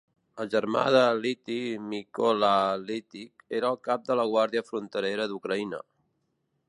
[0.43, 2.51] El germà de Lytvyn, Mykola
[2.87, 5.85] Lytvyn, era el cap de la guàrdia fronterera d'Ucraïna.